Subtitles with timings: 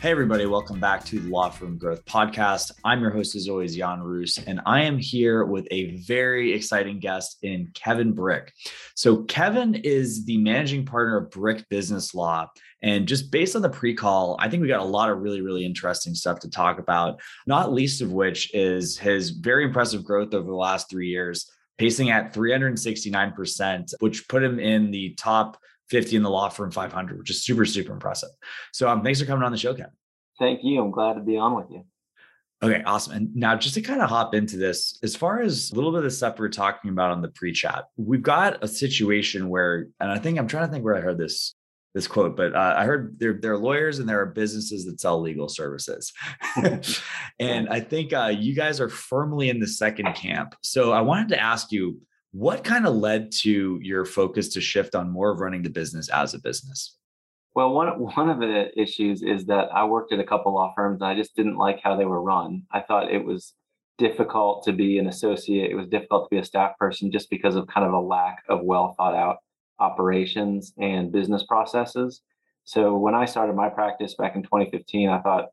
[0.00, 2.72] Hey, everybody, welcome back to the Law Firm Growth Podcast.
[2.86, 7.00] I'm your host, as always, Jan Roos, and I am here with a very exciting
[7.00, 8.50] guest in Kevin Brick.
[8.94, 12.48] So, Kevin is the managing partner of Brick Business Law.
[12.82, 15.42] And just based on the pre call, I think we got a lot of really,
[15.42, 20.32] really interesting stuff to talk about, not least of which is his very impressive growth
[20.32, 25.58] over the last three years, pacing at 369%, which put him in the top
[25.90, 28.30] 50 in the law firm 500, which is super, super impressive.
[28.72, 29.88] So um, thanks for coming on the show, Ken.
[30.40, 30.82] Thank you.
[30.82, 31.84] I'm glad to be on with you.
[32.62, 33.14] Okay, awesome.
[33.14, 35.98] And now, just to kind of hop into this, as far as a little bit
[35.98, 39.86] of the stuff we are talking about on the pre-chat, we've got a situation where,
[40.00, 41.54] and I think I'm trying to think where I heard this
[41.94, 45.00] this quote, but uh, I heard there, there are lawyers and there are businesses that
[45.00, 46.12] sell legal services.
[47.40, 50.54] and I think uh, you guys are firmly in the second camp.
[50.62, 54.94] So I wanted to ask you, what kind of led to your focus to shift
[54.94, 56.96] on more of running the business as a business?
[57.60, 61.02] Well, one one of the issues is that I worked at a couple law firms
[61.02, 62.62] and I just didn't like how they were run.
[62.72, 63.52] I thought it was
[63.98, 65.70] difficult to be an associate.
[65.70, 68.38] It was difficult to be a staff person just because of kind of a lack
[68.48, 69.40] of well thought out
[69.78, 72.22] operations and business processes.
[72.64, 75.48] So when I started my practice back in 2015, I thought,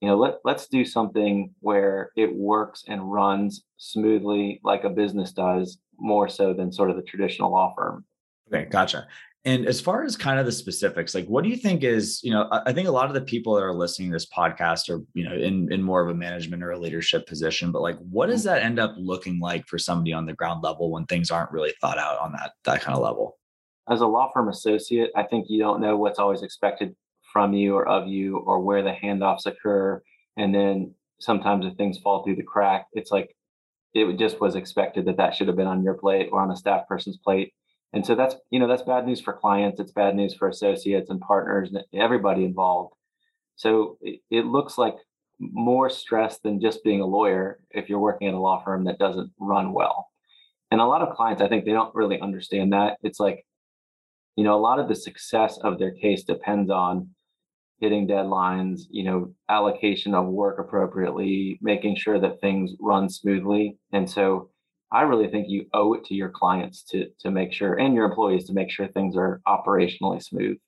[0.00, 5.32] you know, let, let's do something where it works and runs smoothly like a business
[5.32, 8.06] does more so than sort of the traditional law firm.
[8.50, 9.06] Okay, gotcha.
[9.44, 12.32] And as far as kind of the specifics, like what do you think is, you
[12.32, 15.00] know, I think a lot of the people that are listening to this podcast are,
[15.14, 18.26] you know, in, in more of a management or a leadership position, but like what
[18.26, 18.56] does mm-hmm.
[18.56, 21.72] that end up looking like for somebody on the ground level when things aren't really
[21.80, 23.38] thought out on that that kind of level?
[23.88, 26.94] As a law firm associate, I think you don't know what's always expected
[27.32, 30.02] from you or of you or where the handoffs occur.
[30.36, 33.34] And then sometimes if things fall through the crack, it's like
[33.94, 36.56] it just was expected that that should have been on your plate or on a
[36.56, 37.54] staff person's plate
[37.92, 41.10] and so that's you know that's bad news for clients it's bad news for associates
[41.10, 42.94] and partners and everybody involved.
[43.56, 44.94] So it, it looks like
[45.40, 48.98] more stress than just being a lawyer if you're working at a law firm that
[48.98, 50.08] doesn't run well.
[50.70, 52.98] And a lot of clients i think they don't really understand that.
[53.02, 53.44] It's like
[54.36, 57.10] you know a lot of the success of their case depends on
[57.80, 63.78] hitting deadlines, you know, allocation of work appropriately, making sure that things run smoothly.
[63.92, 64.50] And so
[64.90, 68.06] I really think you owe it to your clients to to make sure and your
[68.06, 70.58] employees to make sure things are operationally smooth.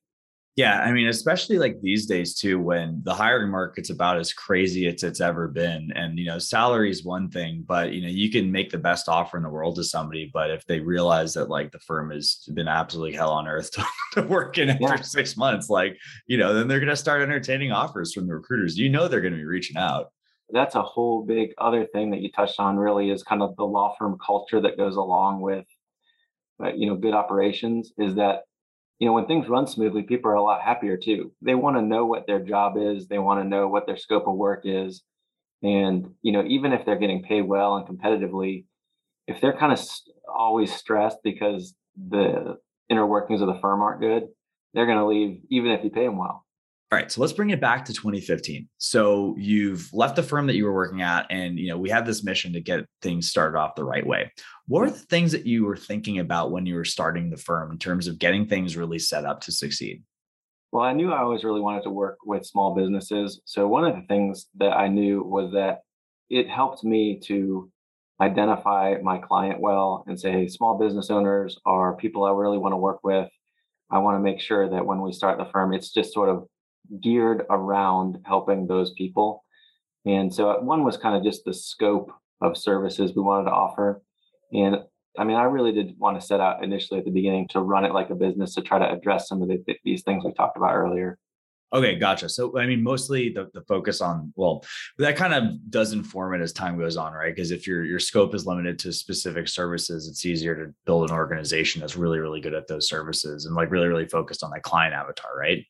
[0.57, 4.87] Yeah, I mean, especially like these days too, when the hiring market's about as crazy
[4.89, 8.31] as it's ever been, and you know, salary is one thing, but you know, you
[8.31, 11.49] can make the best offer in the world to somebody, but if they realize that
[11.49, 14.97] like the firm has been absolutely hell on earth to, to work in after yeah.
[15.01, 18.77] six months, like you know, then they're going to start entertaining offers from the recruiters.
[18.77, 20.09] You know, they're going to be reaching out.
[20.53, 22.77] That's a whole big other thing that you touched on.
[22.77, 25.67] Really, is kind of the law firm culture that goes along with,
[26.75, 27.93] you know, good operations.
[27.99, 28.43] Is that
[29.01, 31.33] you know, when things run smoothly, people are a lot happier too.
[31.41, 34.29] They want to know what their job is, they want to know what their scope
[34.29, 35.03] of work is.
[35.63, 38.65] And, you know, even if they're getting paid well and competitively,
[39.27, 39.81] if they're kind of
[40.29, 42.59] always stressed because the
[42.91, 44.29] inner workings of the firm aren't good,
[44.75, 46.45] they're going to leave even if you pay them well.
[46.93, 48.69] All right, so let's bring it back to 2015.
[48.79, 52.05] So you've left the firm that you were working at, and you know we have
[52.05, 54.33] this mission to get things started off the right way.
[54.67, 57.71] What are the things that you were thinking about when you were starting the firm
[57.71, 60.03] in terms of getting things really set up to succeed?
[60.73, 63.41] Well, I knew I always really wanted to work with small businesses.
[63.45, 65.83] So one of the things that I knew was that
[66.29, 67.71] it helped me to
[68.21, 72.79] identify my client well and say small business owners are people I really want to
[72.79, 73.29] work with.
[73.91, 76.47] I want to make sure that when we start the firm, it's just sort of
[77.01, 79.45] geared around helping those people.
[80.07, 83.55] And so uh, one was kind of just the scope of services we wanted to
[83.55, 84.03] offer.
[84.53, 84.77] And
[85.19, 87.85] I mean, I really did want to set out initially at the beginning to run
[87.85, 90.57] it like a business to try to address some of the, these things we talked
[90.57, 91.19] about earlier.
[91.73, 92.29] Okay, gotcha.
[92.29, 94.65] So, I mean, mostly the, the focus on well,
[94.99, 97.35] that kind of does inform it as time goes on, right?
[97.35, 101.15] Because if your your scope is limited to specific services, it's easier to build an
[101.15, 104.63] organization that's really really good at those services and like really really focused on that
[104.63, 105.65] client avatar, right?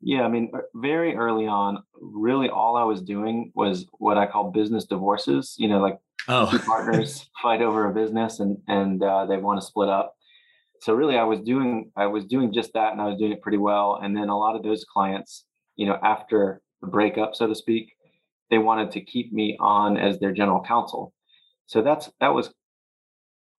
[0.00, 4.50] Yeah, I mean, very early on, really all I was doing was what I call
[4.50, 5.54] business divorces.
[5.58, 5.98] You know, like
[6.28, 6.50] oh.
[6.50, 10.14] two partners fight over a business and and uh, they want to split up.
[10.82, 13.42] So really, I was doing I was doing just that, and I was doing it
[13.42, 13.98] pretty well.
[14.02, 15.44] And then a lot of those clients,
[15.76, 17.92] you know, after the breakup, so to speak,
[18.50, 21.12] they wanted to keep me on as their general counsel.
[21.66, 22.52] So that's that was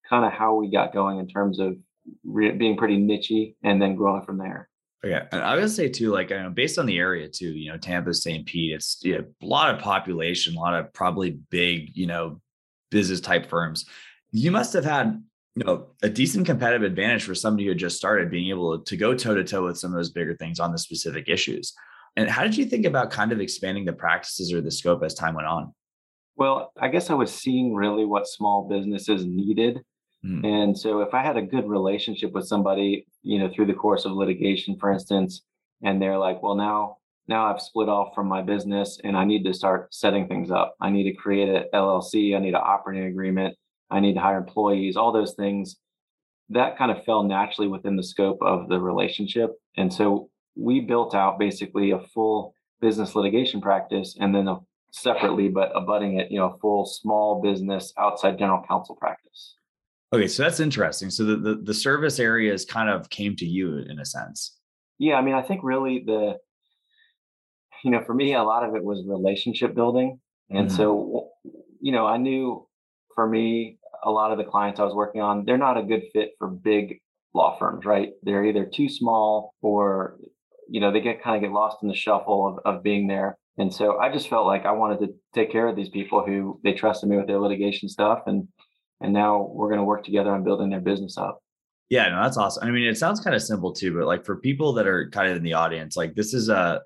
[0.09, 1.75] kind of how we got going in terms of
[2.23, 4.69] re- being pretty nichey and then growing from there.
[5.03, 7.77] Yeah, and I would say too, like know, based on the area too, you know,
[7.77, 8.45] Tampa, St.
[8.45, 12.41] Pete, it's you know, a lot of population, a lot of probably big, you know,
[12.89, 13.85] business type firms.
[14.31, 15.23] You must have had,
[15.55, 18.97] you know, a decent competitive advantage for somebody who had just started, being able to
[18.97, 21.73] go toe to toe with some of those bigger things on the specific issues.
[22.15, 25.13] And how did you think about kind of expanding the practices or the scope as
[25.13, 25.73] time went on?
[26.35, 29.81] Well, I guess I was seeing really what small businesses needed.
[30.27, 30.45] Mm.
[30.45, 34.05] And so if I had a good relationship with somebody, you know, through the course
[34.05, 35.43] of litigation, for instance,
[35.81, 36.97] and they're like, well, now,
[37.27, 40.75] now I've split off from my business and I need to start setting things up.
[40.81, 42.35] I need to create an LLC.
[42.35, 43.55] I need an operating agreement.
[43.89, 45.77] I need to hire employees, all those things.
[46.49, 49.51] That kind of fell naturally within the scope of the relationship.
[49.75, 54.59] And so we built out basically a full business litigation practice and then a
[54.91, 59.55] separately, but abutting it, you know, a full small business outside general counsel practice.
[60.13, 61.09] Okay, so that's interesting.
[61.09, 64.57] So the, the, the service areas kind of came to you in a sense.
[64.99, 66.37] Yeah, I mean, I think really the,
[67.83, 70.19] you know, for me, a lot of it was relationship building,
[70.49, 70.77] and mm-hmm.
[70.77, 71.29] so,
[71.81, 72.67] you know, I knew
[73.13, 76.03] for me, a lot of the clients I was working on, they're not a good
[76.13, 77.01] fit for big
[77.33, 78.13] law firms, right?
[78.23, 80.17] They're either too small or,
[80.69, 83.37] you know, they get kind of get lost in the shuffle of, of being there.
[83.57, 86.59] And so I just felt like I wanted to take care of these people who
[86.63, 88.21] they trusted me with their litigation stuff.
[88.27, 88.47] And
[89.01, 91.41] and now we're going to work together on building their business up.
[91.89, 92.67] Yeah, no, that's awesome.
[92.67, 95.29] I mean, it sounds kind of simple too, but like for people that are kind
[95.29, 96.81] of in the audience, like this is a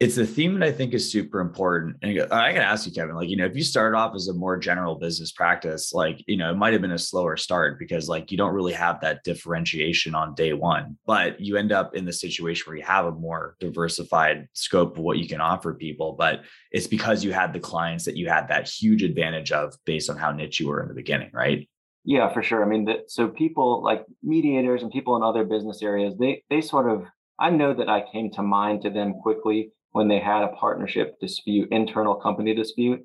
[0.00, 1.96] it's a theme that I think is super important.
[2.02, 4.32] And I can ask you, Kevin, like, you know, if you start off as a
[4.32, 8.08] more general business practice, like, you know, it might have been a slower start because
[8.08, 12.04] like you don't really have that differentiation on day one, but you end up in
[12.04, 16.12] the situation where you have a more diversified scope of what you can offer people.
[16.12, 20.08] But it's because you had the clients that you had that huge advantage of based
[20.10, 21.68] on how niche you were in the beginning, right?
[22.04, 22.64] Yeah, for sure.
[22.64, 26.60] I mean, the, so people like mediators and people in other business areas, they they
[26.60, 27.04] sort of
[27.40, 31.18] I know that I came to mind to them quickly when they had a partnership
[31.20, 33.04] dispute, internal company dispute.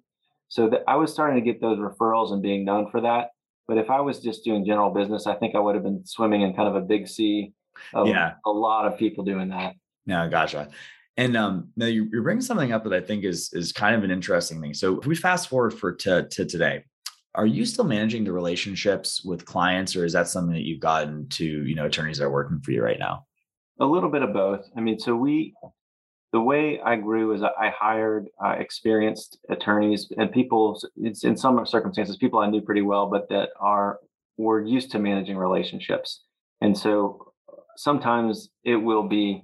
[0.49, 3.29] So that I was starting to get those referrals and being known for that.
[3.67, 6.41] But if I was just doing general business, I think I would have been swimming
[6.41, 7.53] in kind of a big sea
[7.93, 8.33] of yeah.
[8.45, 9.73] a lot of people doing that.
[10.05, 10.69] Yeah, gotcha.
[11.15, 14.03] And um, now you, are bringing something up that I think is is kind of
[14.03, 14.73] an interesting thing.
[14.73, 16.83] So if we fast forward for to, to today,
[17.35, 21.27] are you still managing the relationships with clients, or is that something that you've gotten
[21.29, 23.25] to you know attorneys that are working for you right now?
[23.79, 24.67] A little bit of both.
[24.75, 25.53] I mean, so we
[26.33, 30.81] the way I grew is I hired uh, experienced attorneys and people.
[30.97, 33.99] It's in some circumstances people I knew pretty well, but that are
[34.37, 36.23] were used to managing relationships.
[36.59, 37.33] And so
[37.77, 39.43] sometimes it will be,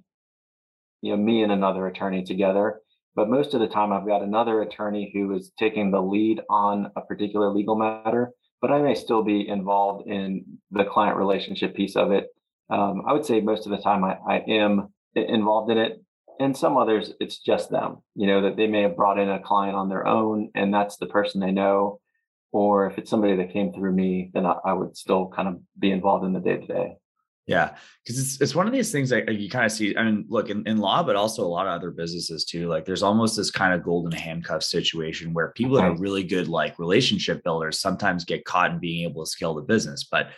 [1.01, 2.81] you know, me and another attorney together.
[3.15, 6.91] But most of the time, I've got another attorney who is taking the lead on
[6.95, 8.31] a particular legal matter.
[8.61, 12.29] But I may still be involved in the client relationship piece of it.
[12.71, 16.01] Um, I would say most of the time I, I am involved in it
[16.39, 19.39] and some others it's just them you know that they may have brought in a
[19.39, 21.99] client on their own and that's the person they know.
[22.51, 25.59] Or if it's somebody that came through me then i, I would still kind of
[25.77, 26.97] be involved in the day to day
[27.45, 30.03] yeah because it's, it's one of these things that uh, you kind of see i
[30.03, 33.03] mean look in, in law but also a lot of other businesses too like there's
[33.03, 37.43] almost this kind of golden handcuff situation where people that are really good like relationship
[37.43, 40.29] builders sometimes get caught in being able to scale the business but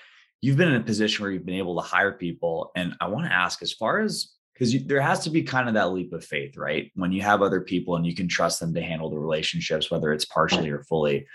[0.42, 3.26] you've been in a position where you've been able to hire people and i want
[3.26, 6.24] to ask as far as because there has to be kind of that leap of
[6.24, 6.92] faith, right?
[6.94, 10.14] When you have other people and you can trust them to handle the relationships, whether
[10.14, 11.26] it's partially or fully.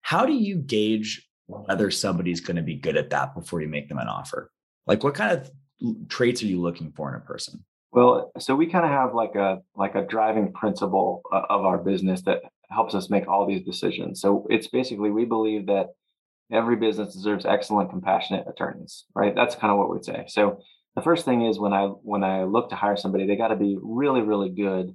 [0.00, 3.90] How do you gauge whether somebody's going to be good at that before you make
[3.90, 4.50] them an offer?
[4.86, 7.62] Like, what kind of traits are you looking for in a person?
[7.90, 11.76] Well, so we kind of have like a like a driving principle uh, of our
[11.76, 14.22] business that helps us make all these decisions.
[14.22, 15.88] So it's basically we believe that
[16.50, 19.34] every business deserves excellent, compassionate attorneys, right?
[19.34, 20.24] That's kind of what we'd say.
[20.28, 20.62] So
[20.94, 23.56] the first thing is when I when I look to hire somebody, they got to
[23.56, 24.94] be really really good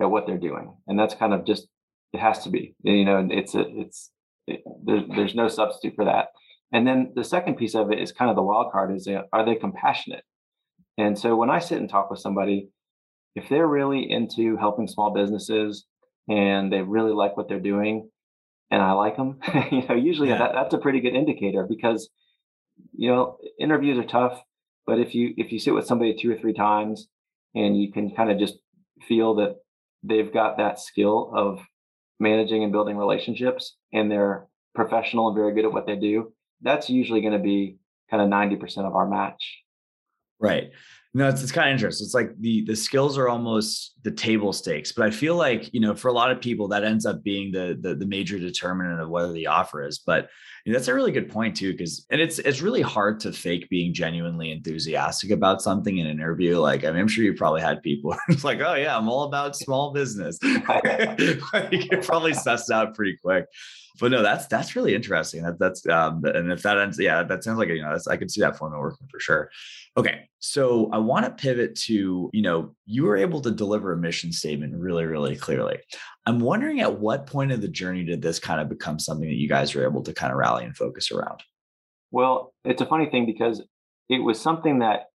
[0.00, 1.68] at what they're doing, and that's kind of just
[2.12, 2.74] it has to be.
[2.82, 4.10] You know, it's a, it's
[4.46, 6.28] it, there's there's no substitute for that.
[6.72, 9.22] And then the second piece of it is kind of the wild card is uh,
[9.32, 10.24] are they compassionate?
[10.98, 12.68] And so when I sit and talk with somebody,
[13.36, 15.86] if they're really into helping small businesses
[16.28, 18.10] and they really like what they're doing,
[18.70, 19.38] and I like them,
[19.70, 20.38] you know, usually yeah.
[20.38, 22.10] that, that's a pretty good indicator because
[22.96, 24.42] you know interviews are tough
[24.88, 27.08] but if you if you sit with somebody two or three times
[27.54, 28.54] and you can kind of just
[29.06, 29.56] feel that
[30.02, 31.60] they've got that skill of
[32.18, 36.88] managing and building relationships and they're professional and very good at what they do, that's
[36.88, 37.76] usually going to be
[38.10, 39.58] kind of 90% of our match.
[40.40, 40.70] Right.
[41.14, 42.04] No, it's, it's kind of interesting.
[42.04, 45.80] It's like the the skills are almost the table stakes, but I feel like you
[45.80, 49.00] know for a lot of people that ends up being the the, the major determinant
[49.00, 49.98] of whether the offer is.
[49.98, 50.28] But
[50.64, 53.32] you know, that's a really good point too, because and it's it's really hard to
[53.32, 56.58] fake being genuinely enthusiastic about something in an interview.
[56.58, 59.56] Like I I'm sure you probably had people it's like, oh yeah, I'm all about
[59.56, 60.38] small business.
[60.42, 63.46] you can probably sussed out pretty quick
[64.00, 65.42] but no, that's that's really interesting.
[65.42, 68.28] That, that's um, and if that ends, yeah, that sounds like you know, I can
[68.28, 69.50] see that formula working for sure.
[69.96, 73.96] Okay, so I want to pivot to you know, you were able to deliver a
[73.96, 75.78] mission statement really, really clearly.
[76.26, 79.36] I'm wondering at what point of the journey did this kind of become something that
[79.36, 81.42] you guys were able to kind of rally and focus around?
[82.10, 83.62] Well, it's a funny thing because
[84.08, 85.06] it was something that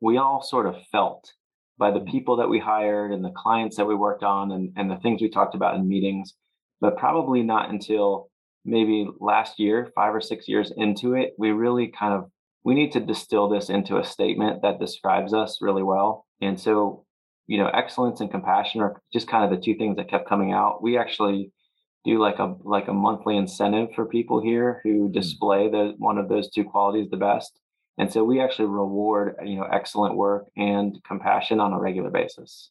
[0.00, 1.32] we all sort of felt
[1.78, 2.10] by the mm.
[2.10, 5.20] people that we hired and the clients that we worked on and, and the things
[5.20, 6.34] we talked about in meetings
[6.80, 8.28] but probably not until
[8.64, 12.30] maybe last year, five or six years into it, we really kind of
[12.66, 16.26] we need to distill this into a statement that describes us really well.
[16.42, 17.04] And so,
[17.46, 20.52] you know, excellence and compassion are just kind of the two things that kept coming
[20.52, 20.82] out.
[20.82, 21.52] We actually
[22.04, 25.12] do like a like a monthly incentive for people here who hmm.
[25.12, 27.56] display the one of those two qualities the best.
[27.98, 32.70] And so we actually reward, you know, excellent work and compassion on a regular basis.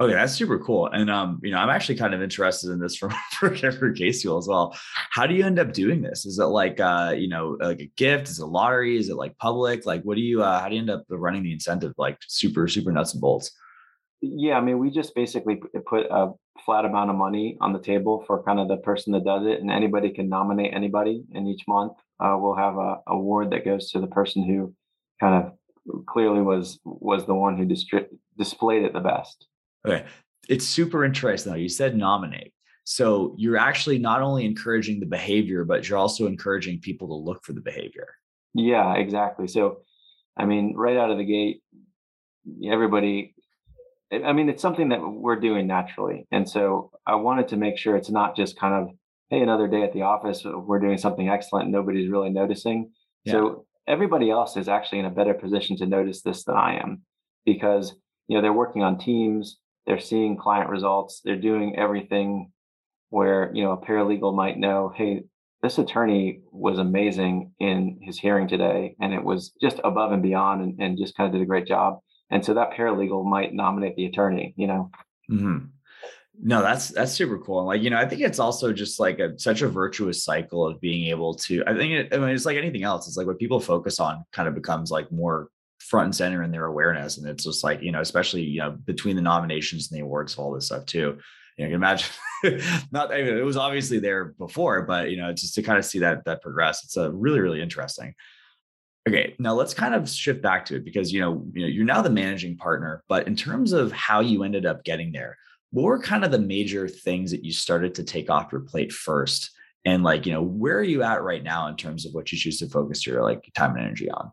[0.00, 0.86] Okay, that's super cool.
[0.86, 4.22] And um, you know, I'm actually kind of interested in this for for, for Case
[4.22, 4.76] Fuel as well.
[5.10, 6.24] How do you end up doing this?
[6.24, 8.28] Is it like uh, you know, like a gift?
[8.28, 8.96] Is it a lottery?
[8.96, 9.84] Is it like public?
[9.84, 12.66] Like what do you uh how do you end up running the incentive like super,
[12.66, 13.50] super nuts and bolts?
[14.22, 16.32] Yeah, I mean, we just basically put a
[16.64, 19.60] flat amount of money on the table for kind of the person that does it,
[19.60, 21.24] and anybody can nominate anybody.
[21.34, 21.92] And each month,
[22.22, 24.74] uh, we'll have a award that goes to the person who
[25.20, 29.46] kind of clearly was was the one who distri- displayed it the best.
[29.86, 30.04] Okay.
[30.48, 31.58] It's super interesting though.
[31.58, 32.52] You said nominate.
[32.84, 37.44] So you're actually not only encouraging the behavior, but you're also encouraging people to look
[37.44, 38.08] for the behavior.
[38.54, 39.46] Yeah, exactly.
[39.46, 39.82] So,
[40.36, 41.62] I mean, right out of the gate,
[42.66, 43.34] everybody,
[44.12, 46.26] I mean, it's something that we're doing naturally.
[46.32, 48.94] And so I wanted to make sure it's not just kind of,
[49.28, 51.70] hey, another day at the office, uh, we're doing something excellent.
[51.70, 52.90] Nobody's really noticing.
[53.24, 53.34] Yeah.
[53.34, 57.02] So everybody else is actually in a better position to notice this than I am
[57.44, 57.94] because,
[58.26, 62.50] you know, they're working on teams they're seeing client results they're doing everything
[63.10, 65.22] where you know a paralegal might know hey
[65.62, 70.62] this attorney was amazing in his hearing today and it was just above and beyond
[70.62, 71.98] and, and just kind of did a great job
[72.30, 74.90] and so that paralegal might nominate the attorney you know
[75.30, 75.58] mm-hmm.
[76.42, 79.18] no that's that's super cool and like you know i think it's also just like
[79.18, 82.46] a such a virtuous cycle of being able to i think it, I mean, it's
[82.46, 85.48] like anything else it's like what people focus on kind of becomes like more
[85.90, 87.18] front and center in their awareness.
[87.18, 90.36] And it's just like, you know, especially, you know, between the nominations and the awards,
[90.36, 91.18] all this stuff too.
[91.56, 92.08] You, know, you can imagine
[92.92, 95.84] not, I mean, it was obviously there before, but you know, just to kind of
[95.84, 98.14] see that, that progress, it's a really, really interesting.
[99.08, 101.84] Okay, now let's kind of shift back to it because you know, you know, you're
[101.84, 105.36] now the managing partner, but in terms of how you ended up getting there,
[105.72, 108.92] what were kind of the major things that you started to take off your plate
[108.92, 109.50] first?
[109.84, 112.38] And like, you know, where are you at right now in terms of what you
[112.38, 114.30] choose to focus your like time and energy on?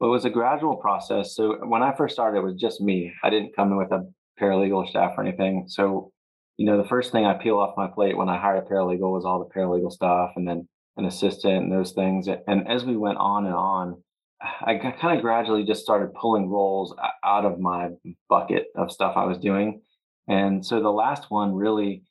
[0.00, 1.34] It was a gradual process.
[1.34, 3.12] So when I first started, it was just me.
[3.24, 4.08] I didn't come in with a
[4.40, 5.64] paralegal staff or anything.
[5.66, 6.12] So,
[6.56, 9.12] you know, the first thing I peel off my plate when I hired a paralegal
[9.12, 12.28] was all the paralegal stuff and then an assistant and those things.
[12.28, 14.02] And as we went on and on,
[14.40, 17.88] I kind of gradually just started pulling roles out of my
[18.28, 19.80] bucket of stuff I was doing.
[20.28, 22.04] And so the last one really,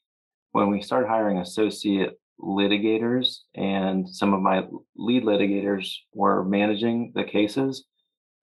[0.51, 4.63] when we started hiring associate litigators and some of my
[4.95, 7.85] lead litigators were managing the cases,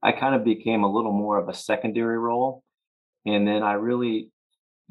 [0.03, 2.63] I kind of became a little more of a secondary role.
[3.25, 4.31] And then I really,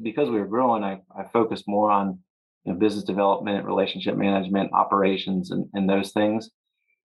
[0.02, 2.18] because we were growing, I, I focused more on
[2.64, 6.50] you know, business development, relationship management, operations, and, and those things.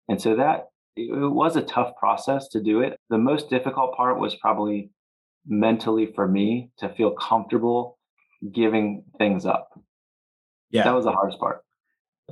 [0.08, 2.98] And so that it was a tough process to do it.
[3.10, 4.89] The most difficult part was probably
[5.46, 8.00] mentally for me to feel comfortable
[8.53, 9.70] giving things up.
[10.72, 10.84] Yeah.
[10.84, 11.62] That was the hardest part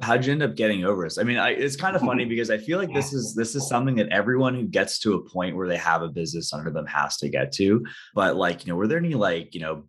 [0.01, 1.17] how'd you end up getting over this?
[1.17, 3.67] I mean, I, it's kind of funny because I feel like this is this is
[3.67, 6.85] something that everyone who gets to a point where they have a business under them
[6.85, 7.85] has to get to.
[8.13, 9.85] But like, you know, were there any like, you know,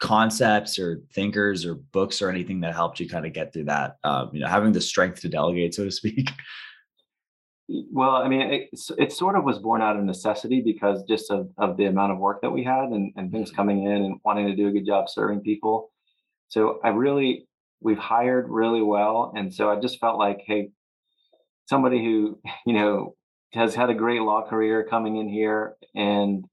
[0.00, 3.96] concepts or thinkers or books or anything that helped you kind of get through that?
[4.04, 6.30] Um, you know, having the strength to delegate, so to speak.
[7.90, 11.48] Well, I mean, it, it sort of was born out of necessity because just of,
[11.56, 13.56] of the amount of work that we had and, and things mm-hmm.
[13.56, 15.90] coming in and wanting to do a good job serving people.
[16.48, 17.48] So I really
[17.82, 19.32] we've hired really well.
[19.36, 20.70] And so I just felt like, hey,
[21.66, 23.14] somebody who, you know,
[23.52, 26.44] has had a great law career coming in here and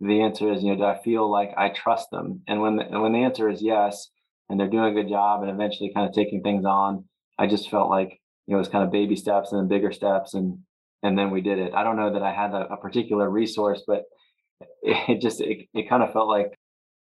[0.00, 2.42] the answer is, you know, do I feel like I trust them?
[2.48, 4.08] And when the, when the answer is yes,
[4.48, 7.04] and they're doing a good job and eventually kind of taking things on,
[7.38, 9.92] I just felt like, you know, it was kind of baby steps and then bigger
[9.92, 10.58] steps and
[11.02, 11.72] and then we did it.
[11.72, 14.04] I don't know that I had a, a particular resource, but
[14.82, 16.52] it just it, it kind of felt like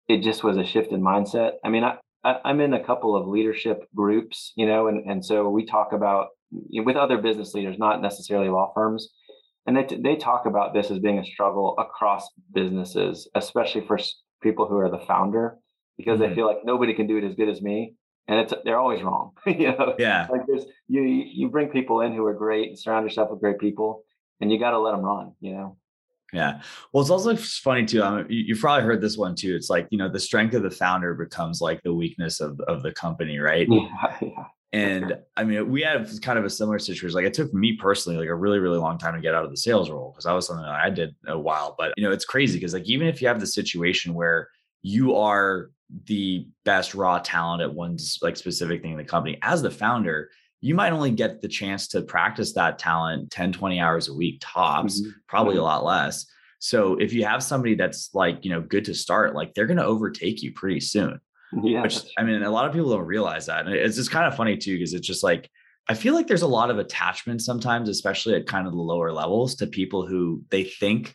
[0.07, 1.53] it just was a shift in mindset.
[1.65, 5.25] I mean, I, I am in a couple of leadership groups, you know, and and
[5.25, 9.09] so we talk about with other business leaders, not necessarily law firms,
[9.65, 13.99] and they they talk about this as being a struggle across businesses, especially for
[14.41, 15.57] people who are the founder,
[15.97, 16.29] because mm-hmm.
[16.29, 17.95] they feel like nobody can do it as good as me,
[18.27, 19.31] and it's they're always wrong.
[19.45, 23.05] you know, yeah, like there's you you bring people in who are great and surround
[23.05, 24.03] yourself with great people,
[24.39, 25.33] and you got to let them run.
[25.39, 25.77] You know.
[26.33, 26.61] Yeah.
[26.91, 28.01] Well, it's also funny too.
[28.03, 29.55] Um, you, you've probably heard this one too.
[29.55, 32.81] It's like, you know, the strength of the founder becomes like the weakness of, of
[32.81, 33.67] the company, right?
[33.69, 34.45] Yeah, yeah.
[34.73, 37.13] And I mean, we have kind of a similar situation.
[37.13, 39.51] Like it took me personally like a really, really long time to get out of
[39.51, 41.75] the sales role because that was something that I did a while.
[41.77, 44.49] But you know, it's crazy because like even if you have the situation where
[44.81, 45.69] you are
[46.05, 50.31] the best raw talent at one like specific thing in the company, as the founder,
[50.63, 54.37] you might only get the chance to practice that talent 10, 20 hours a week
[54.39, 55.09] tops, mm-hmm.
[55.27, 55.61] probably mm-hmm.
[55.61, 56.25] a lot less.
[56.59, 59.75] So if you have somebody that's like, you know, good to start, like they're going
[59.75, 61.19] to overtake you pretty soon.
[61.61, 61.81] Yeah.
[61.81, 63.65] Which I mean, a lot of people don't realize that.
[63.65, 65.51] And it's just kind of funny too, because it's just like,
[65.89, 69.11] I feel like there's a lot of attachment sometimes, especially at kind of the lower
[69.11, 71.13] levels to people who they think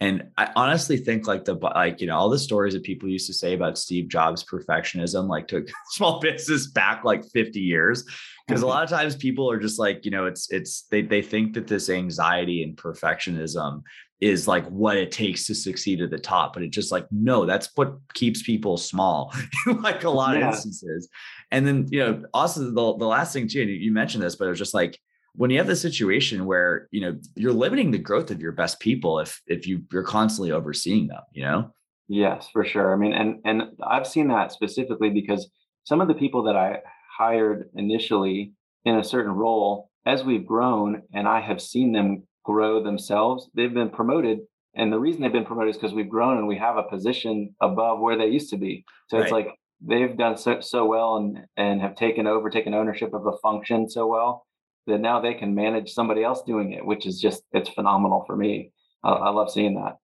[0.00, 3.26] and I honestly think like the like you know all the stories that people used
[3.26, 8.04] to say about Steve Jobs' perfectionism like took small business back like 50 years
[8.46, 8.70] because a mm-hmm.
[8.70, 11.66] lot of times people are just like you know it's it's they they think that
[11.66, 13.82] this anxiety and perfectionism
[14.20, 17.46] is like what it takes to succeed at the top but it just like no
[17.46, 19.34] that's what keeps people small
[19.80, 20.48] like a lot yeah.
[20.48, 21.08] of instances
[21.50, 24.46] and then you know also the, the last thing too and you mentioned this but
[24.46, 24.98] it was just like
[25.34, 28.80] when you have the situation where you know you're limiting the growth of your best
[28.80, 31.70] people if if you you're constantly overseeing them you know?
[32.08, 32.92] Yes for sure.
[32.92, 35.50] I mean and and i've seen that specifically because
[35.84, 36.78] some of the people that i
[37.16, 38.52] hired initially
[38.84, 43.74] in a certain role as we've grown and i have seen them grow themselves they've
[43.74, 44.40] been promoted
[44.74, 47.54] and the reason they've been promoted is because we've grown and we have a position
[47.60, 48.84] above where they used to be.
[49.08, 49.24] So right.
[49.24, 49.48] it's like
[49.80, 53.88] they've done so, so well and and have taken over taken ownership of the function
[53.88, 54.46] so well
[54.86, 58.36] that now they can manage somebody else doing it, which is just it's phenomenal for
[58.36, 58.72] me.
[59.02, 59.96] I, I love seeing that.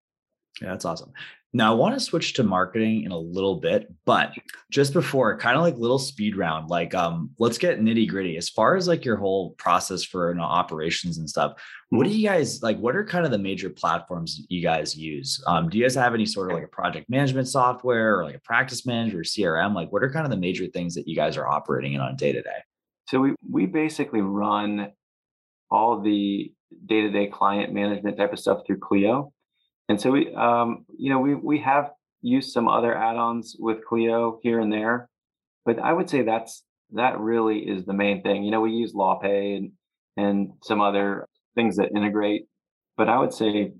[0.60, 1.12] Yeah, that's awesome.
[1.52, 4.32] Now I want to switch to marketing in a little bit, but
[4.70, 8.36] just before, kind of like little speed round, like um, let's get nitty gritty.
[8.36, 11.54] As far as like your whole process for you know, operations and stuff,
[11.88, 12.18] what do mm-hmm.
[12.18, 12.78] you guys like?
[12.78, 15.42] What are kind of the major platforms you guys use?
[15.46, 18.36] Um, do you guys have any sort of like a project management software or like
[18.36, 19.74] a practice manager or CRM?
[19.74, 22.16] Like, what are kind of the major things that you guys are operating in on
[22.16, 22.60] day to day?
[23.08, 24.92] So we we basically run
[25.70, 26.52] all the
[26.86, 29.32] day-to-day client management type of stuff through Clio.
[29.88, 31.90] And so we um, you know, we we have
[32.22, 35.08] used some other add-ons with Clio here and there,
[35.64, 38.42] but I would say that's that really is the main thing.
[38.42, 39.72] You know, we use LawPay and
[40.16, 42.46] and some other things that integrate,
[42.96, 43.72] but I would say,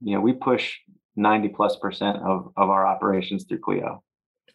[0.00, 0.76] you know, we push
[1.16, 4.02] 90 plus percent of, of our operations through Clio.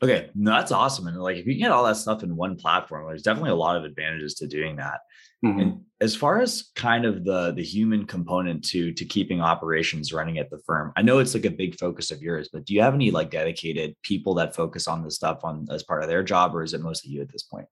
[0.03, 1.07] Okay, no, that's awesome.
[1.07, 3.77] And like if you get all that stuff in one platform, there's definitely a lot
[3.77, 4.99] of advantages to doing that.
[5.43, 5.59] Mm-hmm.
[5.59, 10.37] And as far as kind of the the human component to to keeping operations running
[10.37, 12.81] at the firm, I know it's like a big focus of yours, but do you
[12.81, 16.23] have any like dedicated people that focus on this stuff on as part of their
[16.23, 17.67] job, or is it mostly you at this point?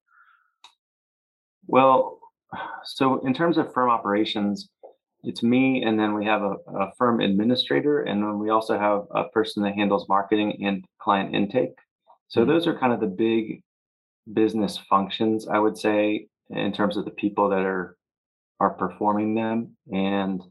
[1.68, 2.20] Well,
[2.86, 4.70] so in terms of firm operations,
[5.24, 9.06] it's me, and then we have a, a firm administrator, and then we also have
[9.14, 11.74] a person that handles marketing and client intake.
[12.28, 12.50] So mm-hmm.
[12.50, 13.62] those are kind of the big
[14.32, 17.98] business functions, I would say, in terms of the people that are
[18.60, 19.76] are performing them.
[19.92, 20.42] And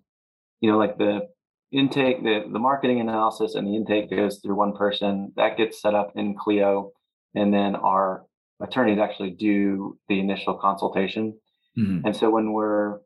[0.60, 1.28] you know, like the
[1.72, 5.32] intake, the the marketing analysis and the intake goes through one person.
[5.36, 6.92] That gets set up in Clio,
[7.34, 8.24] and then our
[8.62, 11.38] attorneys actually do the initial consultation.
[11.76, 12.06] Mm-hmm.
[12.06, 12.98] And so when we're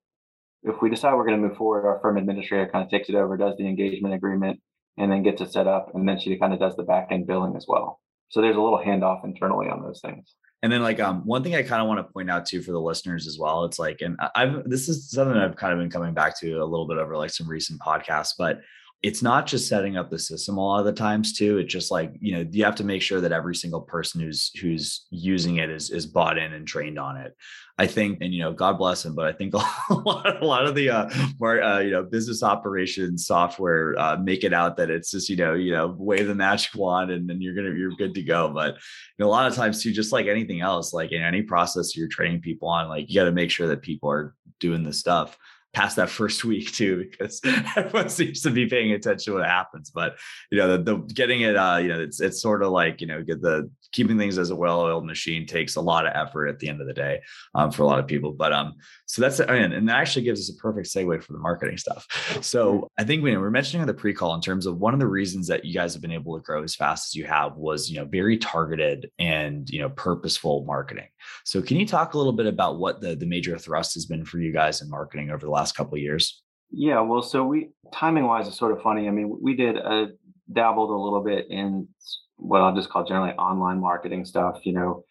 [0.62, 3.14] if we decide we're going to move forward, our firm administrator kind of takes it
[3.14, 4.60] over, does the engagement agreement,
[4.96, 7.26] and then gets it set up, and then she kind of does the back end
[7.26, 8.00] billing as well.
[8.28, 10.34] So there's a little handoff internally on those things.
[10.62, 12.72] And then like um one thing I kind of want to point out too for
[12.72, 13.64] the listeners as well.
[13.64, 16.64] It's like, and I've this is something I've kind of been coming back to a
[16.64, 18.60] little bit over like some recent podcasts, but
[19.02, 21.58] it's not just setting up the system a lot of the times too.
[21.58, 24.50] It's just like you know you have to make sure that every single person who's
[24.60, 27.36] who's using it is is bought in and trained on it.
[27.78, 29.54] I think and you know god bless him but i think
[29.90, 31.08] a lot, a lot of the uh
[31.38, 35.36] more uh, you know business operations software uh, make it out that it's just you
[35.36, 38.50] know you know wave the magic wand and then you're gonna you're good to go.
[38.52, 38.80] But you
[39.24, 42.08] know, a lot of times too just like anything else like in any process you're
[42.08, 45.38] training people on like you got to make sure that people are doing the stuff
[45.72, 47.40] past that first week too, because
[47.76, 49.90] everyone seems to be paying attention to what happens.
[49.90, 50.16] But
[50.50, 53.06] you know, the, the getting it, uh, you know, it's it's sort of like you
[53.06, 56.58] know, get the keeping things as a well-oiled machine takes a lot of effort at
[56.58, 57.20] the end of the day
[57.54, 58.32] um, for a lot of people.
[58.32, 58.74] But um,
[59.08, 62.06] So that's and, and that actually gives us a perfect segue for the marketing stuff.
[62.42, 62.84] So mm-hmm.
[62.98, 65.46] I think we we're mentioning on the pre-call in terms of one of the reasons
[65.46, 67.98] that you guys have been able to grow as fast as you have was you
[67.98, 71.08] know very targeted and you know purposeful marketing.
[71.44, 74.26] So can you talk a little bit about what the the major thrust has been
[74.26, 76.42] for you guys in marketing over the last couple of years?
[76.70, 79.08] Yeah, well, so we timing wise is sort of funny.
[79.08, 80.08] I mean, we did a
[80.52, 81.88] dabbled a little bit in
[82.36, 84.60] what I'll just call generally online marketing stuff.
[84.64, 85.04] You know,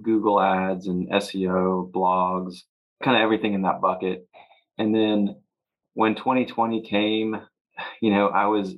[0.00, 2.58] Google ads and SEO, blogs,
[3.02, 4.26] kind of everything in that bucket.
[4.78, 5.36] And then
[5.94, 7.36] when 2020 came,
[8.00, 8.74] you know, I was,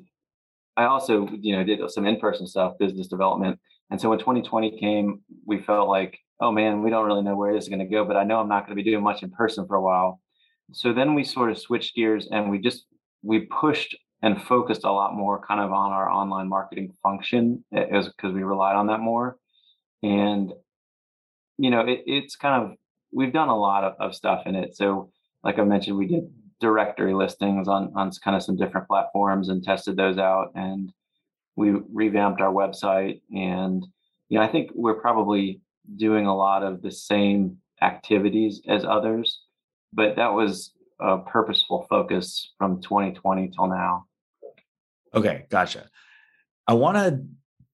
[0.77, 3.59] I also, you know, did some in person stuff, business development.
[3.91, 7.55] And so when 2020 came, we felt like, oh man, we don't really know where
[7.55, 9.23] this is going to go, but I know I'm not going to be doing much
[9.23, 10.21] in person for a while.
[10.73, 12.87] So then we sort of switched gears and we just,
[13.23, 18.09] we pushed and focused a lot more kind of on our online marketing function as
[18.09, 19.37] because we relied on that more.
[20.03, 20.53] And
[21.59, 22.77] you know, it, it's kind of
[23.15, 24.77] we've done a lot of, of stuff in it.
[24.77, 25.11] So,
[25.43, 26.25] like I mentioned, we did
[26.61, 30.93] directory listings on on kind of some different platforms and tested those out, and
[31.57, 33.21] we revamped our website.
[33.35, 33.87] And
[34.29, 35.61] you know, I think we're probably
[35.97, 39.41] doing a lot of the same activities as others,
[39.93, 44.07] but that was a purposeful focus from 2020 till now.
[45.15, 45.89] Okay, gotcha.
[46.67, 47.23] I want to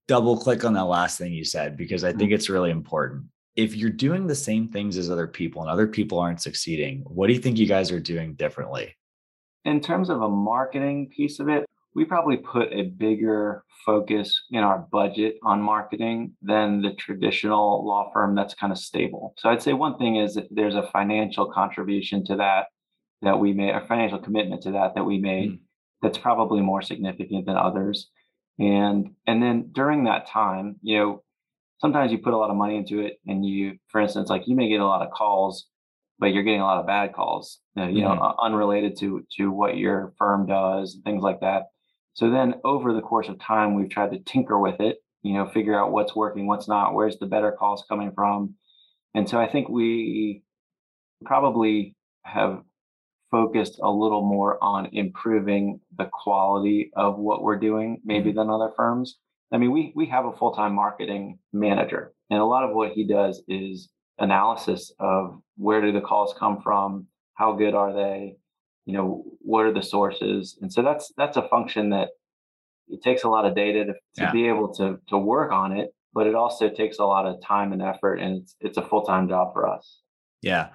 [0.09, 2.35] double click on that last thing you said because I think mm-hmm.
[2.35, 6.19] it's really important if you're doing the same things as other people and other people
[6.19, 8.97] aren't succeeding, what do you think you guys are doing differently?
[9.65, 14.61] In terms of a marketing piece of it, we probably put a bigger focus in
[14.61, 19.35] our budget on marketing than the traditional law firm that's kind of stable.
[19.39, 22.67] So I'd say one thing is that there's a financial contribution to that
[23.23, 25.59] that we made, a financial commitment to that that we made mm.
[26.01, 28.09] that's probably more significant than others.
[28.59, 31.23] And and then during that time, you know,
[31.81, 34.55] sometimes you put a lot of money into it and you for instance like you
[34.55, 35.67] may get a lot of calls
[36.19, 38.15] but you're getting a lot of bad calls uh, you mm-hmm.
[38.17, 41.65] know unrelated to to what your firm does and things like that
[42.15, 45.49] so then over the course of time we've tried to tinker with it you know
[45.49, 48.55] figure out what's working what's not where's the better calls coming from
[49.15, 50.43] and so i think we
[51.25, 52.63] probably have
[53.31, 58.39] focused a little more on improving the quality of what we're doing maybe mm-hmm.
[58.39, 59.19] than other firms
[59.53, 62.93] I mean, we we have a full time marketing manager, and a lot of what
[62.93, 68.37] he does is analysis of where do the calls come from, how good are they,
[68.87, 72.11] you know, what are the sources, and so that's that's a function that
[72.89, 74.33] it takes a lot of data to, to yeah.
[74.33, 77.73] be able to to work on it, but it also takes a lot of time
[77.73, 80.01] and effort, and it's it's a full time job for us.
[80.43, 80.69] Yeah.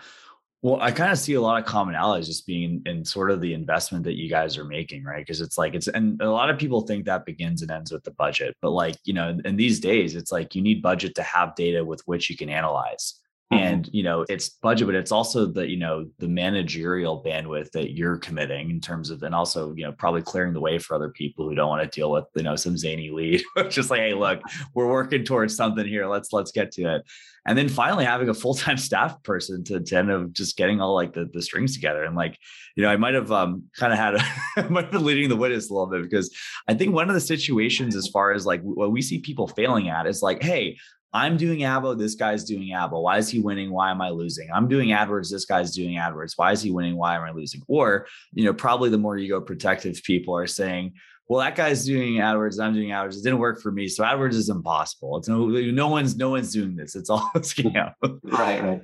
[0.66, 3.54] Well, I kind of see a lot of commonalities just being in sort of the
[3.54, 5.24] investment that you guys are making, right?
[5.24, 8.04] Because it's like it's and a lot of people think that begins and ends with
[8.04, 11.22] the budget, but like you know, in these days, it's like you need budget to
[11.22, 13.14] have data with which you can analyze.
[13.54, 13.64] Mm-hmm.
[13.64, 17.92] And you know, it's budget, but it's also the you know the managerial bandwidth that
[17.92, 21.10] you're committing in terms of, and also you know probably clearing the way for other
[21.10, 23.44] people who don't want to deal with you know some zany lead.
[23.70, 24.42] Just like, hey, look,
[24.74, 26.08] we're working towards something here.
[26.08, 27.04] Let's let's get to it.
[27.48, 30.82] And then finally having a full time staff person to, to end up just getting
[30.82, 32.04] all like the the strings together.
[32.04, 32.40] And like,
[32.76, 35.36] you know, I might have um kind of had a might have been leading the
[35.36, 36.36] witness a little bit because
[36.68, 39.90] I think one of the situations as far as like what we see people failing
[39.90, 40.78] at is like, hey,
[41.16, 43.02] I'm doing Avvo, this guy's doing Avvo.
[43.02, 43.72] Why is he winning?
[43.72, 44.50] Why am I losing?
[44.54, 46.34] I'm doing AdWords, this guy's doing AdWords.
[46.36, 46.98] Why is he winning?
[46.98, 47.62] Why am I losing?
[47.70, 50.92] Or, you know, probably the more ego protective people are saying,
[51.30, 53.18] well, that guy's doing AdWords, I'm doing AdWords.
[53.18, 53.88] It didn't work for me.
[53.88, 55.18] So AdWords is impossible.
[55.18, 56.98] It's no, no one's, no one's doing this.
[56.98, 57.94] It's all a scam.
[58.24, 58.82] right, right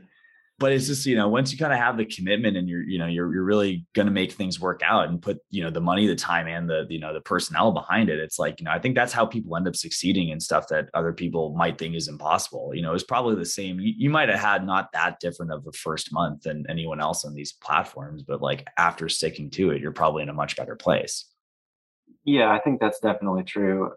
[0.62, 3.00] but it's just you know once you kind of have the commitment and you're you
[3.00, 5.82] know you're you're really going to make things work out and put you know the
[5.82, 8.72] money the time and the you know the personnel behind it it's like you know
[8.72, 11.96] i think that's how people end up succeeding in stuff that other people might think
[11.96, 15.20] is impossible you know it's probably the same you, you might have had not that
[15.20, 19.50] different of a first month than anyone else on these platforms but like after sticking
[19.50, 21.26] to it you're probably in a much better place.
[22.24, 23.92] Yeah i think that's definitely true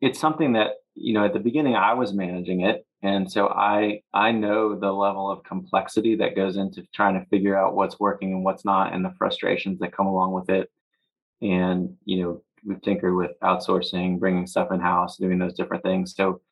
[0.00, 4.00] it's something that you know at the beginning i was managing it and so i
[4.12, 8.32] i know the level of complexity that goes into trying to figure out what's working
[8.32, 10.70] and what's not and the frustrations that come along with it.
[11.42, 16.14] And you know we've tinkered with outsourcing bringing stuff in house doing those different things.
[16.14, 16.42] So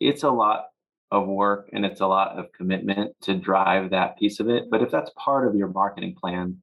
[0.00, 0.66] it's a lot
[1.10, 4.64] of work and it's a lot of commitment to drive that piece of it.
[4.70, 6.58] But if that's part of your marketing plan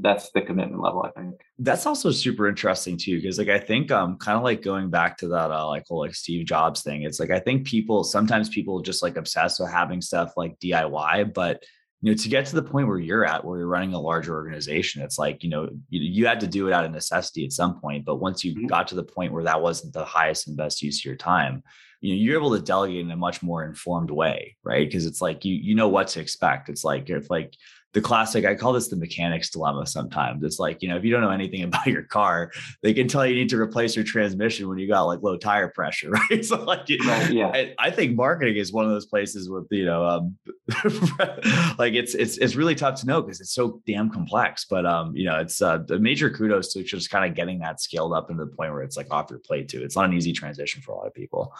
[0.00, 3.90] that's the commitment level i think that's also super interesting too because like i think
[3.90, 7.02] um kind of like going back to that uh, like whole like steve jobs thing
[7.02, 11.32] it's like i think people sometimes people just like obsessed with having stuff like diy
[11.32, 11.62] but
[12.04, 14.34] you know to get to the point where you're at where you're running a larger
[14.34, 17.52] organization it's like you know you, you had to do it out of necessity at
[17.52, 18.66] some point but once you mm-hmm.
[18.66, 21.62] got to the point where that wasn't the highest and best use of your time
[22.00, 25.22] you know you're able to delegate in a much more informed way right because it's
[25.22, 27.54] like you you know what to expect it's like if like
[27.94, 30.42] the classic, I call this the mechanic's dilemma sometimes.
[30.42, 32.50] It's like, you know, if you don't know anything about your car,
[32.82, 35.68] they can tell you need to replace your transmission when you got like low tire
[35.68, 36.44] pressure, right?
[36.44, 39.84] So like, right, yeah, I, I, think marketing is one of those places with, you
[39.84, 40.36] know, um,
[41.78, 45.16] like it's, it's, it's really tough to know because it's so damn complex, but um,
[45.16, 48.30] you know, it's uh, the major kudos to just kind of getting that scaled up
[48.30, 49.82] into the point where it's like off your plate too.
[49.82, 51.54] It's not an easy transition for a lot of people.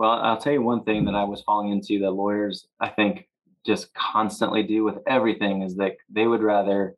[0.00, 3.28] Well, I'll tell you one thing that I was falling into that lawyers, I think
[3.66, 6.94] just constantly do with everything is that they would rather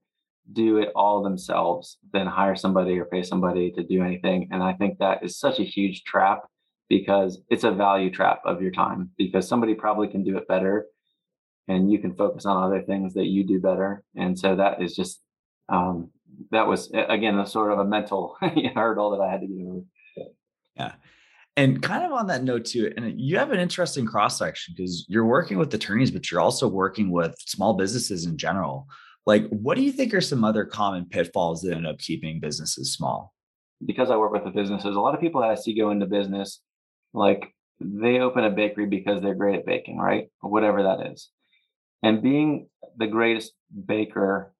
[0.52, 4.48] do it all themselves than hire somebody or pay somebody to do anything.
[4.50, 6.42] And I think that is such a huge trap
[6.88, 10.86] because it's a value trap of your time because somebody probably can do it better
[11.66, 14.02] and you can focus on other things that you do better.
[14.16, 15.20] And so that is just,
[15.68, 16.10] um,
[16.50, 18.36] that was again a sort of a mental
[18.74, 19.80] hurdle that I had to get over.
[20.76, 20.92] Yeah.
[21.58, 25.04] And kind of on that note too, and you have an interesting cross section because
[25.08, 28.86] you're working with attorneys, but you're also working with small businesses in general.
[29.26, 32.94] Like, what do you think are some other common pitfalls that end up keeping businesses
[32.94, 33.34] small?
[33.84, 36.06] Because I work with the businesses, a lot of people that I see go into
[36.06, 36.60] business,
[37.12, 40.30] like they open a bakery because they're great at baking, right?
[40.40, 41.28] Or whatever that is.
[42.04, 43.52] And being the greatest
[43.86, 44.54] baker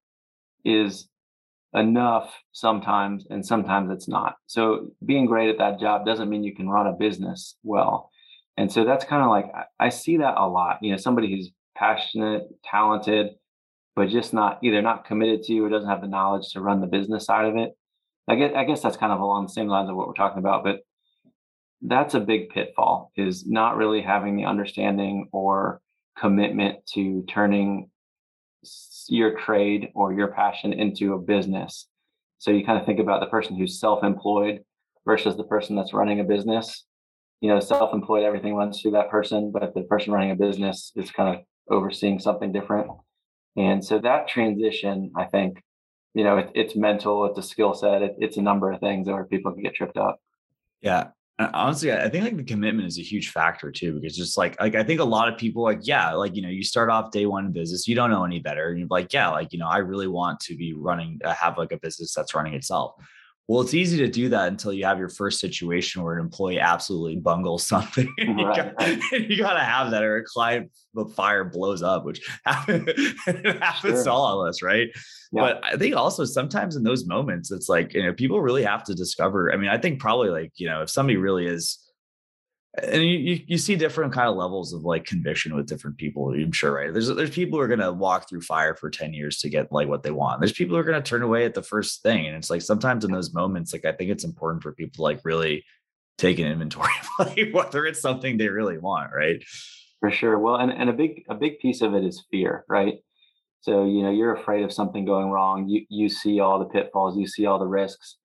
[0.65, 1.09] is
[1.75, 4.37] enough sometimes and sometimes it's not.
[4.47, 8.11] So being great at that job doesn't mean you can run a business well.
[8.57, 9.47] And so that's kind of like
[9.79, 13.29] i see that a lot you know somebody who's passionate talented
[13.95, 16.87] but just not either not committed to or doesn't have the knowledge to run the
[16.87, 17.71] business side of it.
[18.27, 20.41] I guess i guess that's kind of along the same lines of what we're talking
[20.41, 20.81] about but
[21.83, 25.81] that's a big pitfall is not really having the understanding or
[26.19, 27.91] commitment to turning
[29.09, 31.87] your trade or your passion into a business.
[32.39, 34.61] So you kind of think about the person who's self-employed
[35.05, 36.85] versus the person that's running a business.
[37.41, 41.11] You know, self-employed, everything runs through that person, but the person running a business is
[41.11, 42.89] kind of overseeing something different.
[43.57, 45.63] And so that transition, I think,
[46.15, 49.09] you know, it, it's mental, it's a skill set, it, it's a number of things
[49.09, 50.21] where people can get tripped up.
[50.81, 54.61] Yeah, honestly i think like the commitment is a huge factor too because just like
[54.61, 57.13] like i think a lot of people like yeah like you know you start off
[57.13, 59.59] day one in business you don't know any better and you're like yeah like you
[59.59, 62.97] know i really want to be running uh, have like a business that's running itself
[63.49, 66.61] well, it's easy to do that until you have your first situation where an employee
[66.61, 68.07] absolutely bungles something.
[68.19, 68.75] Right.
[69.13, 72.91] you, got, to have that, or a client the fire blows up, which happens,
[73.27, 74.05] happens sure.
[74.05, 74.89] to all of us, right?
[75.33, 75.41] Yeah.
[75.41, 78.85] But I think also sometimes in those moments, it's like you know people really have
[78.85, 79.53] to discover.
[79.53, 81.79] I mean, I think probably like you know if somebody really is
[82.77, 86.33] and you, you, you see different kind of levels of like conviction with different people
[86.33, 86.93] i'm sure right?
[86.93, 89.73] There's there's people who are going to walk through fire for 10 years to get
[89.73, 90.41] like what they want.
[90.41, 92.63] There's people who are going to turn away at the first thing and it's like
[92.63, 95.65] sometimes in those moments like i think it's important for people to like really
[96.19, 99.43] take an inventory of like whether it's something they really want right?
[100.01, 100.39] For sure.
[100.39, 102.97] Well and, and a big a big piece of it is fear right?
[103.63, 105.69] So you know you're afraid of something going wrong.
[105.69, 108.17] You you see all the pitfalls you see all the risks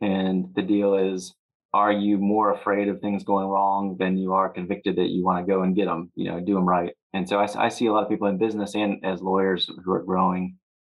[0.00, 1.34] and the deal is
[1.72, 5.44] are you more afraid of things going wrong than you are convicted that you want
[5.44, 6.94] to go and get them, you know, do them right?
[7.12, 9.92] And so I, I see a lot of people in business and as lawyers who
[9.92, 10.56] are growing,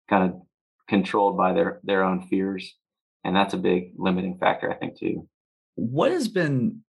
[0.09, 0.41] kind of
[0.89, 2.77] controlled by their their own fears,
[3.25, 5.29] and that's a big limiting factor, I think, too.
[5.75, 6.83] What has been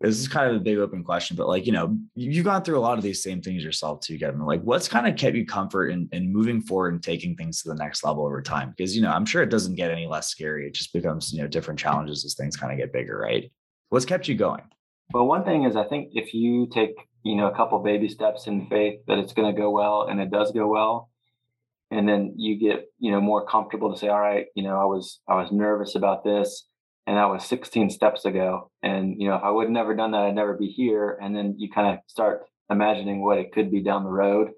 [0.00, 2.78] this is kind of a big open question, but like, you know, you've gone through
[2.78, 4.40] a lot of these same things yourself too, Kevin.
[4.40, 7.70] Like, what's kind of kept you comfort in, in moving forward and taking things to
[7.70, 8.74] the next level over time?
[8.76, 10.66] Because, you know, I'm sure it doesn't get any less scary.
[10.66, 13.50] It just becomes, you know, different challenges as things kind of get bigger, right?
[13.88, 14.62] What's kept you going?
[15.14, 18.48] Well, one thing is I think if you take, you know, a couple baby steps
[18.48, 21.10] in faith that it's going to go well and it does go well,
[21.90, 24.84] and then you get, you know, more comfortable to say, all right, you know, I
[24.84, 26.66] was I was nervous about this
[27.06, 30.12] and that was 16 steps ago and you know if i would have never done
[30.12, 33.70] that i'd never be here and then you kind of start imagining what it could
[33.70, 34.50] be down the road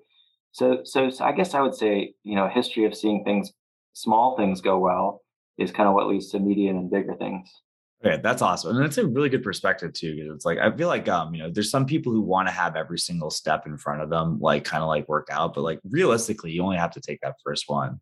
[0.53, 3.53] so, so so i guess i would say you know history of seeing things
[3.93, 5.23] small things go well
[5.59, 7.51] is kind of what leads to medium and bigger things
[8.05, 8.77] Okay, that's awesome.
[8.77, 11.43] And that's a really good perspective too, because it's like I feel like um, you
[11.43, 14.39] know, there's some people who want to have every single step in front of them,
[14.41, 17.35] like kind of like work out, but like realistically, you only have to take that
[17.45, 17.99] first one.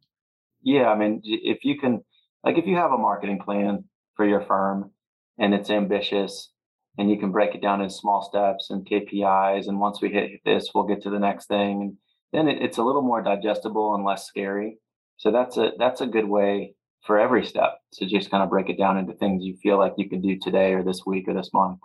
[0.62, 2.04] Yeah, I mean, if you can
[2.44, 3.84] like if you have a marketing plan
[4.16, 4.90] for your firm
[5.38, 6.50] and it's ambitious
[6.98, 9.68] and you can break it down in small steps and KPIs.
[9.68, 11.98] And once we hit this, we'll get to the next thing.
[12.32, 14.78] And then it, it's a little more digestible and less scary.
[15.18, 16.74] So that's a that's a good way
[17.06, 19.94] for every step to just kind of break it down into things you feel like
[19.96, 21.78] you can do today or this week or this month.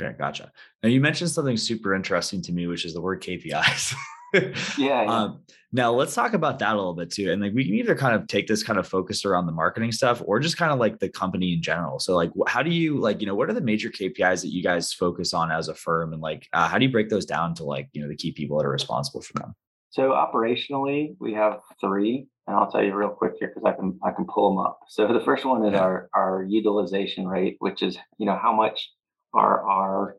[0.00, 0.52] Okay, gotcha.
[0.82, 3.94] Now you mentioned something super interesting to me, which is the word KPIs.
[4.32, 4.52] yeah.
[4.78, 5.04] yeah.
[5.04, 7.30] Um, now let's talk about that a little bit too.
[7.30, 9.92] And like we can either kind of take this kind of focus around the marketing
[9.92, 12.00] stuff or just kind of like the company in general.
[12.00, 14.62] So like how do you like, you know, what are the major KPIs that you
[14.62, 17.54] guys focus on as a firm and like uh, how do you break those down
[17.54, 19.54] to like, you know, the key people that are responsible for them?
[19.90, 23.98] So operationally, we have three, and I'll tell you real quick here because I can
[24.04, 24.78] I can pull them up.
[24.88, 28.88] So the first one is our our utilization rate, which is you know how much
[29.34, 30.16] are our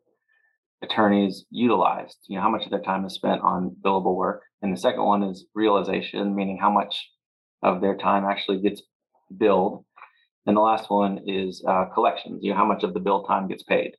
[0.81, 4.73] attorneys utilized, you know how much of their time is spent on billable work, and
[4.73, 7.09] the second one is realization, meaning how much
[7.63, 8.81] of their time actually gets
[9.37, 9.85] billed,
[10.45, 13.47] and the last one is uh, collections, you know how much of the bill time
[13.47, 13.91] gets paid.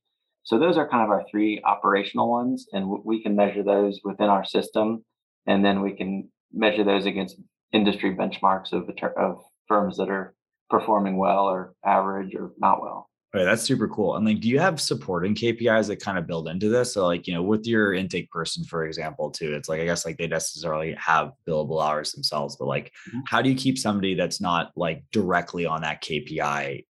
[0.45, 4.29] So those are kind of our three operational ones, and we can measure those within
[4.29, 5.05] our system
[5.47, 7.37] and then we can measure those against
[7.73, 10.35] industry benchmarks of of firms that are
[10.69, 13.09] performing well or average or not well.
[13.35, 14.17] Right, that's super cool.
[14.17, 16.93] And like, do you have supporting KPIs that kind of build into this?
[16.93, 20.05] So, like, you know, with your intake person, for example, too, it's like I guess
[20.05, 23.21] like they necessarily have billable hours themselves, but like, mm-hmm.
[23.27, 26.85] how do you keep somebody that's not like directly on that KPI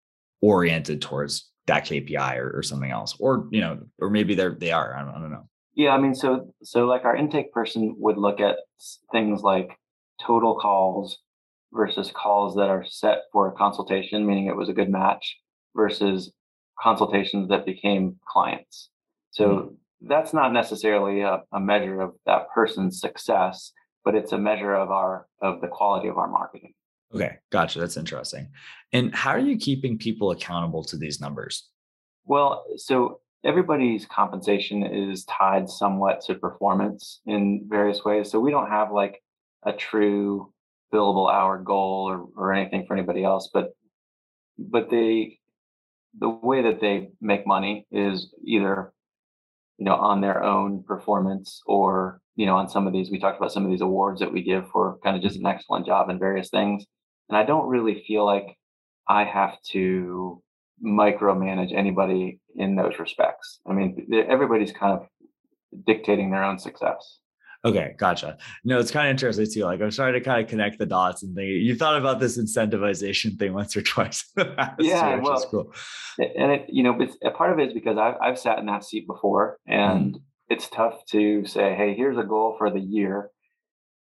[0.41, 4.71] oriented towards that KPI or, or something else, or you know, or maybe they're they
[4.71, 4.95] are.
[4.95, 5.49] I don't, I don't know.
[5.75, 8.57] Yeah, I mean, so so like our intake person would look at
[9.11, 9.77] things like
[10.25, 11.17] total calls
[11.73, 15.37] versus calls that are set for a consultation, meaning it was a good match,
[15.79, 16.31] versus
[16.81, 18.89] consultations that became clients.
[19.31, 20.07] So mm-hmm.
[20.09, 23.71] that's not necessarily a, a measure of that person's success,
[24.03, 26.73] but it's a measure of our of the quality of our marketing.
[27.15, 27.79] Okay, gotcha.
[27.79, 28.49] That's interesting.
[28.91, 31.69] And how are you keeping people accountable to these numbers?
[32.25, 38.29] Well, so everybody's compensation is tied somewhat to performance in various ways.
[38.29, 39.23] So we don't have like
[39.63, 40.53] a true
[40.93, 43.69] billable hour goal or, or anything for anybody else, but
[44.57, 45.38] but they
[46.17, 48.93] the way that they make money is either
[49.77, 53.37] you know on their own performance or you know on some of these we talked
[53.37, 55.55] about some of these awards that we give for kind of just an mm-hmm.
[55.55, 56.85] excellent job in various things
[57.29, 58.57] and i don't really feel like
[59.07, 60.41] i have to
[60.83, 63.59] micromanage anybody in those respects.
[63.67, 65.07] I mean, everybody's kind of
[65.85, 67.19] dictating their own success.
[67.65, 68.37] Okay, gotcha.
[68.63, 69.65] No, it's kind of interesting too.
[69.65, 72.37] Like I'm trying to kind of connect the dots and think you thought about this
[72.37, 74.31] incentivization thing once or twice.
[74.37, 75.73] yeah, too, well, cool.
[76.17, 78.65] and it, you know, it's, a part of it is because I've I've sat in
[78.67, 80.21] that seat before, and mm.
[80.47, 83.29] it's tough to say, hey, here's a goal for the year,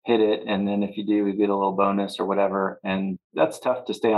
[0.05, 3.17] hit it, and then if you do, we get a little bonus or whatever, and
[3.33, 4.13] that's tough to stay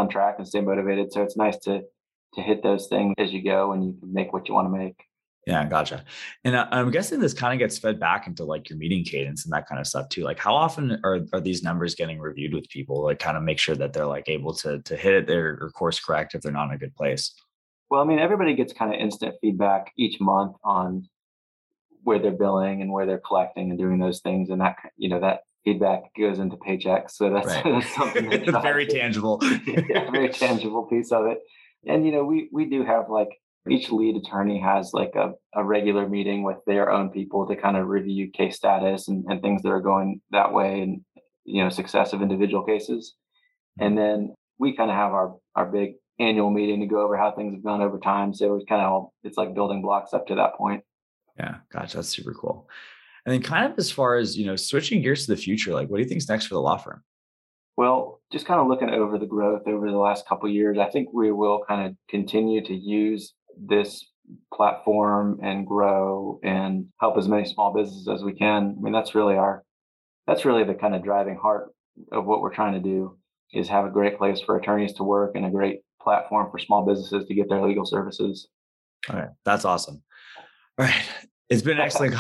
[5.48, 5.90] on track and stay motivated.
[5.90, 5.92] So it's nice to to hit those things as you go and you can make
[5.92, 6.00] what you want to make.
[6.00, 6.06] Yeah, gotcha.
[6.44, 9.46] And uh, I'm guessing this kind of gets fed back into like your meeting cadence
[9.46, 10.24] and that kind of stuff too.
[10.24, 13.04] Like, how often are, are these numbers getting reviewed with people?
[13.04, 16.00] Like, kind of make sure that they're like able to to hit it their course
[16.00, 17.34] correct if they're not in a good place.
[17.90, 21.10] Well, I mean, everybody gets kind of instant feedback each month on
[22.04, 25.20] where they're billing and where they're collecting and doing those things, and that you know
[25.20, 27.12] that feedback goes into paychecks.
[27.12, 27.64] So that's, right.
[27.66, 31.40] that's something that's very tangible, yeah, very tangible piece of it.
[31.88, 33.30] And you know, we we do have like
[33.68, 37.78] each lead attorney has like a, a regular meeting with their own people to kind
[37.78, 41.02] of review case status and, and things that are going that way and
[41.46, 43.16] you know success of individual cases.
[43.80, 43.98] And mm-hmm.
[43.98, 47.54] then we kind of have our our big annual meeting to go over how things
[47.54, 48.34] have gone over time.
[48.34, 50.84] So it's kind of it's like building blocks up to that point.
[51.38, 51.98] Yeah, gotcha.
[51.98, 52.70] That's super cool.
[53.26, 55.90] And then kind of as far as, you know, switching gears to the future, like
[55.90, 57.04] what do you think's next for the law firm?
[57.78, 61.10] Well, just kind of looking over the growth over the last couple years, I think
[61.14, 64.06] we will kind of continue to use this
[64.54, 68.76] platform and grow and help as many small businesses as we can.
[68.78, 69.64] I mean, that's really our
[70.28, 71.74] that's really the kind of driving heart
[72.12, 73.18] of what we're trying to do
[73.52, 76.86] is have a great place for attorneys to work and a great platform for small
[76.86, 78.48] businesses to get their legal services.
[79.10, 80.04] All right, that's awesome.
[80.78, 81.04] All right,
[81.50, 82.14] it's been an excellent.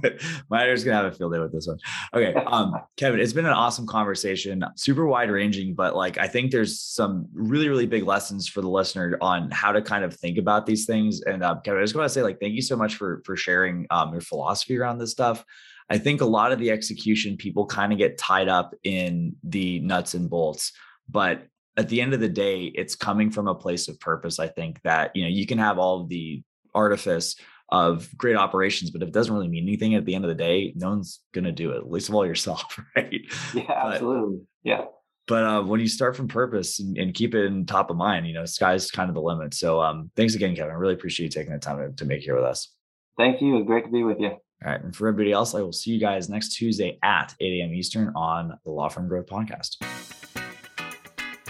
[0.50, 1.78] My editor's gonna have a field day with this one.
[2.14, 6.50] Okay, um, Kevin, it's been an awesome conversation, super wide ranging, but like I think
[6.50, 10.38] there's some really, really big lessons for the listener on how to kind of think
[10.38, 11.20] about these things.
[11.22, 13.36] And uh, Kevin, I just want to say like thank you so much for for
[13.36, 15.44] sharing um, your philosophy around this stuff.
[15.90, 19.80] I think a lot of the execution people kind of get tied up in the
[19.80, 20.72] nuts and bolts,
[21.08, 21.42] but
[21.76, 24.38] at the end of the day, it's coming from a place of purpose.
[24.38, 26.42] I think that you know you can have all of the
[26.74, 27.36] artifice
[27.72, 30.34] of great operations, but if it doesn't really mean anything at the end of the
[30.34, 33.20] day, no one's going to do it, at least of all yourself, right?
[33.54, 34.40] Yeah, but, absolutely.
[34.62, 34.84] Yeah.
[35.26, 38.26] But uh, when you start from purpose and, and, keep it in top of mind,
[38.26, 39.54] you know, sky's kind of the limit.
[39.54, 40.72] So um, thanks again, Kevin.
[40.72, 42.72] I really appreciate you taking the time to, to make here with us.
[43.16, 43.62] Thank you.
[43.64, 44.30] Great to be with you.
[44.30, 44.82] All right.
[44.82, 47.72] And for everybody else, I will see you guys next Tuesday at 8 a.m.
[47.72, 49.76] Eastern on the Law Firm Growth Podcast.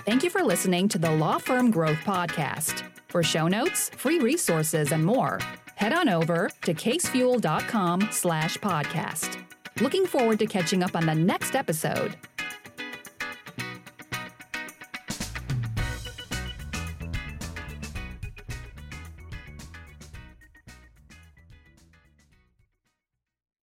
[0.05, 2.83] Thank you for listening to the Law Firm Growth Podcast.
[3.09, 5.41] For show notes, free resources, and more,
[5.81, 9.43] head on over to casefuel.com slash podcast.
[9.81, 12.17] Looking forward to catching up on the next episode.